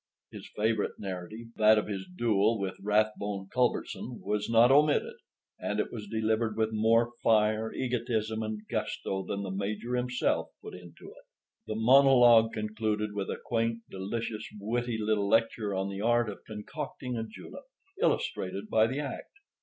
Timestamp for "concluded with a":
12.51-13.37